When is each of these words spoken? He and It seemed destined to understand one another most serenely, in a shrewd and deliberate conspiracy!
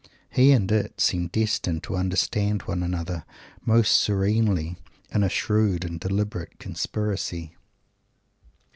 He 0.31 0.51
and 0.51 0.71
It 0.71 0.99
seemed 0.99 1.31
destined 1.31 1.83
to 1.83 1.95
understand 1.95 2.63
one 2.63 2.81
another 2.81 3.23
most 3.63 3.95
serenely, 4.01 4.77
in 5.13 5.21
a 5.21 5.29
shrewd 5.29 5.85
and 5.85 5.99
deliberate 5.99 6.57
conspiracy! 6.57 7.55